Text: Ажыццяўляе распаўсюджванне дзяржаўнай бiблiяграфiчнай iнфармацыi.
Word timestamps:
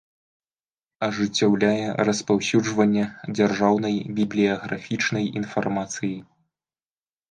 Ажыццяўляе 1.07 1.85
распаўсюджванне 2.09 3.05
дзяржаўнай 3.37 3.95
бiблiяграфiчнай 4.19 5.33
iнфармацыi. 5.41 6.15